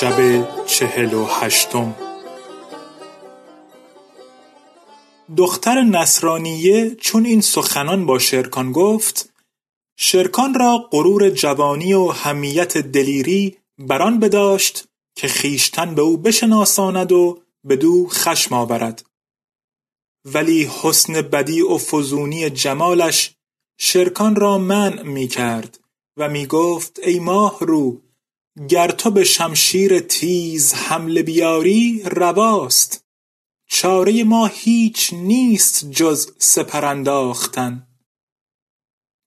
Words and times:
شب 0.00 0.48
چهل 0.66 1.14
و 1.14 1.24
هشتم. 1.24 1.96
دختر 5.36 5.82
نصرانیه 5.82 6.94
چون 6.94 7.24
این 7.26 7.40
سخنان 7.40 8.06
با 8.06 8.18
شرکان 8.18 8.72
گفت 8.72 9.32
شرکان 9.96 10.54
را 10.54 10.88
غرور 10.92 11.30
جوانی 11.30 11.92
و 11.94 12.08
همیت 12.08 12.78
دلیری 12.78 13.56
بران 13.78 14.20
بداشت 14.20 14.84
که 15.14 15.28
خیشتن 15.28 15.94
به 15.94 16.02
او 16.02 16.16
بشناساند 16.16 17.12
و 17.12 17.38
بدو 17.68 18.08
خشم 18.08 18.54
آورد. 18.54 19.06
ولی 20.24 20.70
حسن 20.82 21.22
بدی 21.22 21.60
و 21.60 21.78
فزونی 21.78 22.50
جمالش 22.50 23.34
شرکان 23.78 24.36
را 24.36 24.58
منع 24.58 25.02
می 25.02 25.28
کرد 25.28 25.80
و 26.16 26.28
می 26.28 26.46
گفت 26.46 26.98
ای 27.02 27.18
ماه 27.18 27.58
رو 27.60 28.05
گر 28.68 28.90
تو 28.90 29.10
به 29.10 29.24
شمشیر 29.24 30.00
تیز 30.00 30.74
حمله 30.74 31.22
بیاری 31.22 32.02
رواست. 32.04 33.04
چاره 33.68 34.24
ما 34.24 34.46
هیچ 34.46 35.12
نیست 35.12 35.90
جز 35.90 36.32
سپر 36.38 36.84
انداختن 36.84 37.86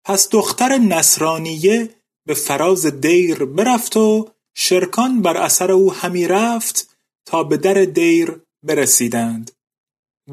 پس 0.05 0.29
دختر 0.29 0.77
نصرانیه 0.77 1.89
به 2.25 2.33
فراز 2.33 2.85
دیر 2.85 3.45
برفت 3.45 3.97
و 3.97 4.29
شرکان 4.53 5.21
بر 5.21 5.37
اثر 5.37 5.71
او 5.71 5.93
همی 5.93 6.27
رفت 6.27 6.97
تا 7.25 7.43
به 7.43 7.57
در 7.57 7.85
دیر 7.85 8.41
برسیدند. 8.63 9.51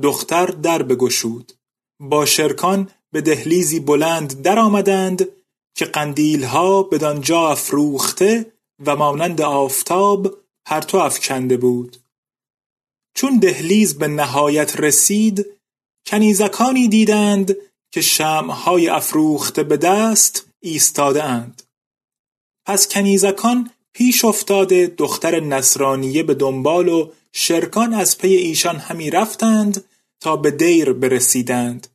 دختر 0.02 0.46
در 0.46 0.82
بگشود. 0.82 1.52
با 2.00 2.26
شرکان 2.26 2.90
به 3.12 3.20
دهلیزی 3.20 3.80
بلند 3.80 4.42
در 4.42 4.58
آمدند 4.58 5.28
که 5.74 5.84
قندیلها 5.84 6.82
بدانجا 6.82 7.48
افروخته 7.48 8.52
و 8.86 8.96
مانند 8.96 9.40
آفتاب 9.40 10.34
پرتو 10.64 10.98
افکنده 10.98 11.56
بود 11.56 11.96
چون 13.14 13.38
دهلیز 13.38 13.98
به 13.98 14.08
نهایت 14.08 14.80
رسید 14.80 15.46
کنیزکانی 16.06 16.88
دیدند 16.88 17.56
که 17.92 18.00
شمعهای 18.00 18.88
افروخته 18.88 19.62
به 19.62 19.76
دست 19.76 20.46
ایستاده 20.60 21.24
اند. 21.24 21.62
پس 22.66 22.88
کنیزکان 22.88 23.70
پیش 23.92 24.24
افتاده 24.24 24.86
دختر 24.86 25.40
نصرانیه 25.40 26.22
به 26.22 26.34
دنبال 26.34 26.88
و 26.88 27.10
شرکان 27.32 27.94
از 27.94 28.18
پی 28.18 28.28
ایشان 28.28 28.76
همی 28.76 29.10
رفتند 29.10 29.84
تا 30.20 30.36
به 30.36 30.50
دیر 30.50 30.92
برسیدند. 30.92 31.86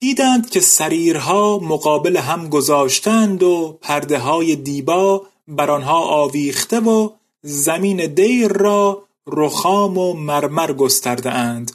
دیدند 0.00 0.50
که 0.50 0.60
سریرها 0.60 1.58
مقابل 1.58 2.16
هم 2.16 2.48
گذاشتند 2.48 3.42
و 3.42 3.78
پرده 3.82 4.18
های 4.18 4.56
دیبا 4.56 5.26
بر 5.50 5.70
آنها 5.70 5.98
آویخته 5.98 6.80
و 6.80 7.10
زمین 7.42 8.14
دیر 8.14 8.48
را 8.48 9.02
رخام 9.26 9.98
و 9.98 10.12
مرمر 10.12 10.72
گسترده 10.72 11.30
اند. 11.30 11.72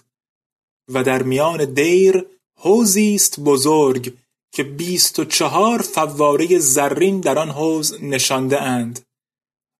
و 0.90 1.03
در 1.03 1.24
میان 1.24 1.74
دیر 1.74 2.25
حوزی 2.59 3.16
است 3.16 3.40
بزرگ 3.40 4.14
که 4.52 4.64
بیست 4.64 5.19
و 5.19 5.25
چهار 5.25 5.81
فواره 5.81 6.59
زرین 6.59 7.19
در 7.19 7.40
آن 7.40 7.50
حوز 7.50 8.03
نشانده 8.03 8.62
اند. 8.62 9.06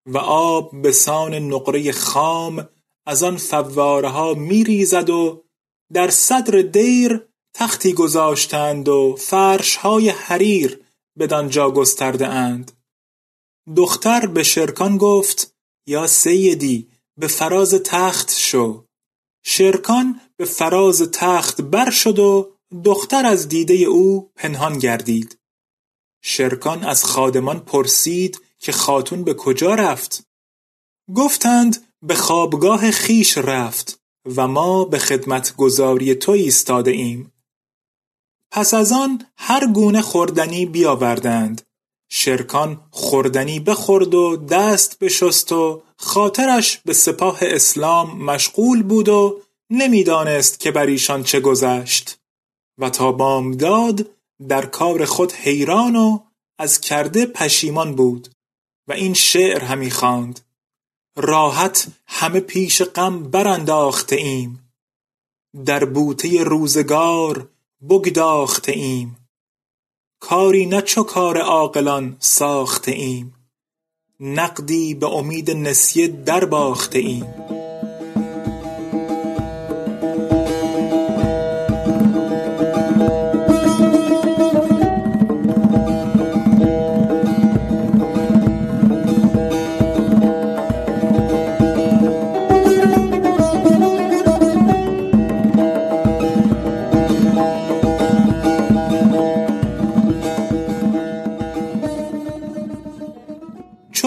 و 0.07 0.17
آب 0.17 0.81
به 0.81 0.91
سان 0.91 1.34
نقره 1.34 1.91
خام 1.91 2.67
از 3.05 3.23
آن 3.23 3.38
فواره 3.38 4.09
ها 4.09 4.34
می 4.34 4.63
ریزد 4.63 5.09
و 5.09 5.44
در 5.94 6.09
صدر 6.09 6.61
دیر 6.61 7.22
تختی 7.55 7.94
گذاشتند 7.94 8.89
و 8.89 9.16
فرش 9.19 9.75
های 9.75 10.09
حریر 10.09 10.79
بدانجا 11.19 11.72
گسترده 11.72 12.28
اند. 12.28 12.72
دختر 13.76 14.26
به 14.26 14.44
شرکان 14.44 14.98
گفت 14.98 15.56
یا 15.88 16.08
سیدی 16.08 16.88
به 17.18 17.28
فراز 17.28 17.74
تخت 17.74 18.36
شو. 18.38 18.86
شرکان 19.44 20.22
به 20.38 20.46
فراز 20.46 21.02
تخت 21.12 21.62
بر 21.62 21.90
شد 21.90 22.20
و 22.20 22.52
دختر 22.86 23.26
از 23.26 23.48
دیده 23.48 23.74
او 23.74 24.31
پنهان 24.36 24.78
گردید. 24.78 25.40
شرکان 26.24 26.84
از 26.84 27.03
خادمان 27.03 27.59
پرسید 27.59 28.42
که 28.59 28.72
خاتون 28.72 29.24
به 29.24 29.34
کجا 29.34 29.76
رفت. 29.76 30.24
گفتند 31.16 31.94
به 32.02 32.16
خوابگاه 32.16 32.92
خیش 32.92 33.38
رفت 33.38 34.00
و 34.36 34.47
ما 34.47 34.86
به 34.86 35.00
خدمت 35.00 35.56
گذاری 35.56 36.16
تو 36.16 36.32
ایستاده 36.32 36.92
ایم. 36.92 37.32
پس 38.52 38.74
از 38.74 38.92
آن 38.92 39.26
هر 39.38 39.68
گونه 39.68 40.02
خوردنی 40.02 40.66
بیاوردند. 40.66 41.62
شرکان 42.09 42.81
خوردنی 42.91 43.59
بخورد 43.59 44.13
و 44.13 44.38
دست 44.38 44.99
بشست 44.99 45.51
و 45.51 45.83
خاطرش 45.97 46.77
به 46.85 46.93
سپاه 46.93 47.38
اسلام 47.41 48.23
مشغول 48.23 48.83
بود 48.83 49.09
و 49.09 49.41
نمی‌دانست 49.69 50.59
که 50.59 50.71
بر 50.71 50.85
ایشان 50.85 51.23
چه 51.23 51.39
گذشت. 51.39 52.19
و 52.77 52.89
تا 52.89 53.11
بامداد 53.11 54.09
در 54.47 54.66
کار 54.66 55.05
خود 55.05 55.31
حیران 55.31 55.96
و 55.96 56.19
از 56.59 56.81
کرده 56.81 57.25
پشیمان 57.25 57.96
بود 57.96 58.28
و 58.87 58.93
این 58.93 59.13
شعر 59.13 59.63
همی 59.63 59.91
خواند. 59.91 60.40
راحت 61.17 61.87
همه 62.08 62.40
پیش 62.40 62.81
غم 62.81 63.23
برانداخته 63.23 64.16
ایم. 64.16 64.73
در 65.66 65.85
بوته 65.85 66.43
روزگار 66.43 67.49
بگداخته 67.90 68.72
ایم. 68.72 69.24
کاری 70.29 70.66
نه 70.66 70.81
چو 70.81 71.03
کار 71.03 71.37
عاقلان 71.37 72.17
ساخته 72.19 72.91
ایم. 72.91 73.33
نقدی 74.19 74.93
به 74.93 75.07
امید 75.07 75.51
نسیه 75.51 76.07
باخته 76.45 76.99
ایم. 76.99 77.25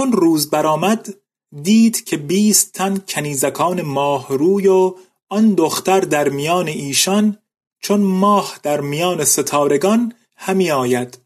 چون 0.08 0.20
روز 0.20 0.50
برآمد 0.50 1.14
دید 1.62 2.04
که 2.04 2.16
بیست 2.16 2.72
تن 2.72 2.96
کنیزکان 3.08 3.82
ماهروی 3.82 4.66
و 4.66 4.94
آن 5.28 5.54
دختر 5.54 6.00
در 6.00 6.28
میان 6.28 6.68
ایشان 6.68 7.38
چون 7.80 8.00
ماه 8.00 8.58
در 8.62 8.80
میان 8.80 9.24
ستارگان 9.24 10.14
همی 10.36 10.70
آید. 10.70 11.18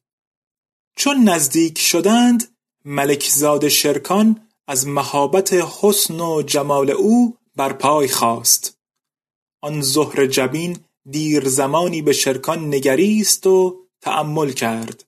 چون 0.97 1.29
نزدیک 1.29 1.79
شدند 1.79 2.57
ملکزاد 2.85 3.69
شرکان 3.69 4.49
از 4.67 4.87
مهابت 4.87 5.53
حسن 5.53 6.21
و 6.21 6.43
جمال 6.43 6.91
او 6.91 7.37
بر 7.57 7.73
پای 7.73 8.09
خواست. 8.09 8.79
آن 9.61 9.81
زهر 9.81 10.27
جبین 10.27 10.79
دیر 11.11 11.49
زمانی 11.49 12.03
به 12.03 12.13
شرکان 12.13 12.75
نگریست 12.75 13.47
و 13.47 13.77
تأمل 14.01 14.51
کرد. 14.51 15.05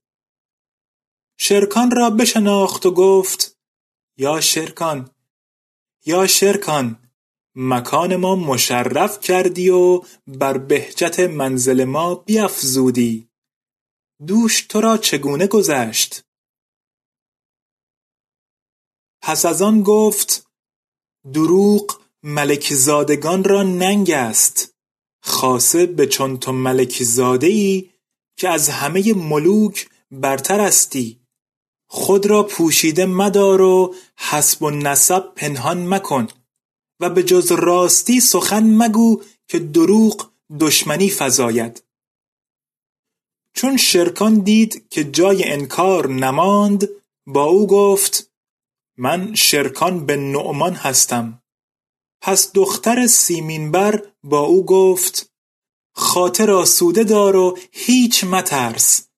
شرکان 1.39 1.91
را 1.91 2.11
بشناخت 2.11 2.87
و 2.87 2.91
گفت 2.91 3.54
یا 4.17 4.41
شرکان 4.41 5.11
یا 6.07 6.27
شرکان 6.27 6.99
مکان 7.55 8.17
ما 8.17 8.37
مشرف 8.37 9.21
کردی 9.21 9.69
و 9.69 10.03
بر 10.27 10.59
بهجت 10.59 11.21
منزل 11.21 11.85
ما 11.85 12.15
بیفزودی. 12.15 13.29
دوش 14.27 14.63
تو 14.63 14.81
را 14.81 14.97
چگونه 14.97 15.47
گذشت؟ 15.47 16.25
پس 19.23 19.47
از 19.47 19.63
آن 19.63 19.83
گفت 19.83 20.47
دروغ 21.33 22.01
ملک 22.23 22.73
زادگان 22.75 23.45
را 23.45 23.63
ننگ 23.63 24.11
است. 24.11 24.75
خاصه 25.23 25.87
به 25.87 26.07
چون 26.07 26.39
تو 26.39 26.53
ملک 26.53 27.03
زاده 27.03 27.47
ای 27.47 27.91
که 28.37 28.49
از 28.49 28.69
همه 28.69 29.15
ملوک 29.15 29.89
برتر 30.11 30.61
استی. 30.61 31.24
خود 31.97 32.27
را 32.27 32.43
پوشیده 32.43 33.07
مدار 33.07 33.61
و 33.61 33.95
حسب 34.17 34.63
و 34.63 34.71
نسب 34.71 35.35
پنهان 35.35 35.95
مکن 35.95 36.29
و 37.01 37.11
به 37.11 37.23
جز 37.23 37.53
راستی 37.53 38.21
سخن 38.21 38.63
مگو 38.63 39.23
که 39.49 39.59
دروغ 39.59 40.31
دشمنی 40.61 41.11
فزاید. 41.11 41.83
چون 43.53 43.77
شرکان 43.77 44.39
دید 44.39 44.89
که 44.91 45.05
جای 45.05 45.53
انکار 45.53 46.09
نماند 46.09 46.89
با 47.27 47.45
او 47.45 47.67
گفت 47.67 48.31
من 48.97 49.35
شرکان 49.35 50.07
به 50.07 50.17
نعمان 50.17 50.73
هستم. 50.75 51.43
پس 52.21 52.53
دختر 52.53 53.07
سیمینبر 53.07 54.03
با 54.23 54.41
او 54.41 54.65
گفت 54.65 55.31
خاطر 55.93 56.51
آسوده 56.51 57.05
دار 57.05 57.37
و 57.37 57.59
هیچ 57.73 58.25
مترس 58.25 59.09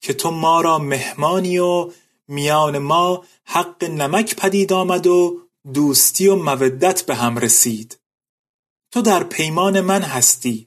که 0.00 0.12
تو 0.12 0.30
ما 0.30 0.60
را 0.60 0.78
مهمانی 0.78 1.58
و 1.58 1.90
میان 2.28 2.78
ما 2.78 3.24
حق 3.44 3.84
نمک 3.84 4.36
پدید 4.36 4.72
آمد 4.72 5.06
و 5.06 5.40
دوستی 5.74 6.28
و 6.28 6.36
مودت 6.36 7.02
به 7.02 7.14
هم 7.14 7.38
رسید. 7.38 8.00
تو 8.92 9.02
در 9.02 9.24
پیمان 9.24 9.80
من 9.80 10.02
هستی. 10.02 10.66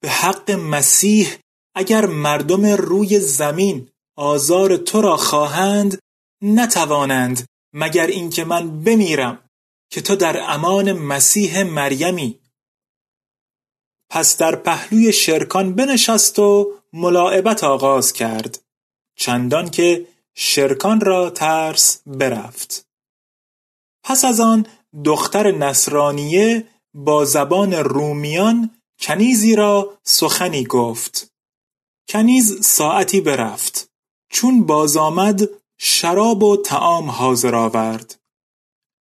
به 0.00 0.10
حق 0.10 0.50
مسیح 0.50 1.28
اگر 1.74 2.06
مردم 2.06 2.66
روی 2.66 3.20
زمین 3.20 3.88
آزار 4.16 4.76
تو 4.76 5.00
را 5.00 5.16
خواهند 5.16 5.98
نتوانند 6.42 7.46
مگر 7.72 8.06
اینکه 8.06 8.44
من 8.44 8.82
بمیرم 8.84 9.50
که 9.90 10.00
تو 10.00 10.16
در 10.16 10.40
امان 10.40 10.92
مسیح 10.92 11.62
مریمی. 11.62 12.40
پس 14.10 14.36
در 14.36 14.56
پهلوی 14.56 15.12
شرکان 15.12 15.74
بنشست 15.74 16.38
و 16.38 16.72
ملاعبت 16.92 17.64
آغاز 17.64 18.12
کرد. 18.12 18.60
چندان 19.16 19.70
که 19.70 20.06
شرکان 20.34 21.00
را 21.00 21.30
ترس 21.30 22.00
برفت. 22.06 22.86
پس 24.04 24.24
از 24.24 24.40
آن 24.40 24.66
دختر 25.04 25.50
نصرانیه 25.50 26.68
با 26.94 27.24
زبان 27.24 27.72
رومیان 27.72 28.70
کنیزی 29.00 29.56
را 29.56 29.98
سخنی 30.02 30.64
گفت. 30.64 31.32
کنیز 32.08 32.66
ساعتی 32.66 33.20
برفت. 33.20 33.90
چون 34.30 34.66
باز 34.66 34.96
آمد 34.96 35.48
شراب 35.78 36.42
و 36.42 36.56
تعام 36.56 37.10
حاضر 37.10 37.54
آورد. 37.54 38.20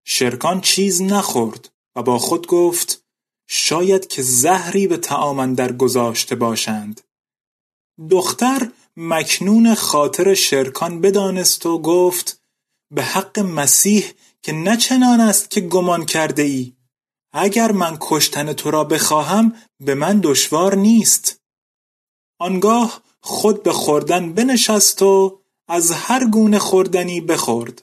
شرکان 0.04 0.60
چیز 0.60 1.02
نخورد 1.02 1.72
و 1.96 2.02
با 2.02 2.18
خود 2.18 2.46
گفت 2.46 3.04
شاید 3.46 4.06
که 4.06 4.22
زهری 4.22 4.86
به 4.86 4.96
تعام 4.96 5.54
در 5.54 5.72
گذاشته 5.72 6.34
باشند. 6.34 7.00
دختر 8.10 8.70
مکنون 8.96 9.74
خاطر 9.74 10.34
شرکان 10.34 11.00
بدانست 11.00 11.66
و 11.66 11.78
گفت 11.78 12.42
به 12.90 13.02
حق 13.02 13.38
مسیح 13.38 14.12
که 14.42 14.52
نه 14.52 14.76
چنان 14.76 15.20
است 15.20 15.50
که 15.50 15.60
گمان 15.60 16.06
کرده 16.06 16.42
ای 16.42 16.72
اگر 17.32 17.72
من 17.72 17.96
کشتن 18.00 18.52
تو 18.52 18.70
را 18.70 18.84
بخواهم 18.84 19.52
به 19.80 19.94
من 19.94 20.20
دشوار 20.22 20.74
نیست. 20.74 21.40
آنگاه 22.38 23.02
خود 23.20 23.62
به 23.62 23.72
خوردن 23.72 24.32
بنشست 24.32 25.02
و 25.02 25.40
از 25.68 25.90
هر 25.90 26.24
گونه 26.24 26.58
خوردنی 26.58 27.20
بخورد 27.20 27.82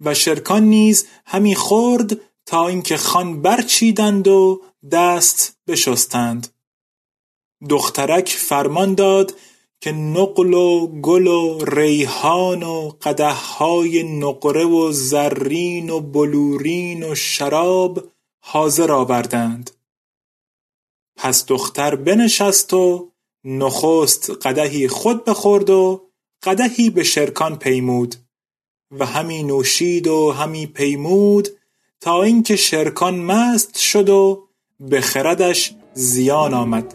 و 0.00 0.14
شرکان 0.14 0.62
نیز 0.62 1.06
همی 1.26 1.54
خورد 1.54 2.20
تا 2.46 2.68
اینکه 2.68 2.96
خان 2.96 3.42
برچیدند 3.42 4.28
و 4.28 4.62
دست 4.90 5.56
بشستند. 5.66 6.48
دخترک 7.68 8.28
فرمان 8.28 8.94
داد 8.94 9.34
که 9.84 9.92
نقل 9.92 10.54
و 10.54 10.86
گل 10.86 11.26
و 11.26 11.64
ریحان 11.64 12.62
و 12.62 12.92
قدحهای 13.02 14.02
نقره 14.02 14.64
و 14.64 14.92
زرین 14.92 15.90
و 15.90 16.00
بلورین 16.00 17.02
و 17.02 17.14
شراب 17.14 18.04
حاضر 18.40 18.92
آوردند. 18.92 19.70
پس 21.16 21.46
دختر 21.46 21.94
بنشست 21.96 22.74
و 22.74 23.08
نخست 23.44 24.30
قدحی 24.30 24.88
خود 24.88 25.24
بخورد 25.24 25.70
و 25.70 26.02
قدحی 26.42 26.90
به 26.90 27.02
شرکان 27.02 27.58
پیمود 27.58 28.14
و 28.90 29.06
همی 29.06 29.42
نوشید 29.42 30.06
و 30.06 30.30
همی 30.30 30.66
پیمود 30.66 31.48
تا 32.00 32.22
اینکه 32.22 32.56
شرکان 32.56 33.18
مست 33.18 33.78
شد 33.78 34.08
و 34.08 34.48
به 34.80 35.00
خردش 35.00 35.74
زیان 35.94 36.54
آمد. 36.54 36.94